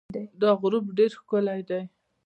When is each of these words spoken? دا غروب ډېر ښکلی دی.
دا 0.41 0.49
غروب 0.61 0.85
ډېر 0.97 1.11
ښکلی 1.19 1.61
دی. 1.69 1.81